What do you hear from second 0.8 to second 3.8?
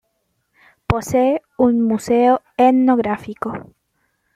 Posee un museo etnográfico.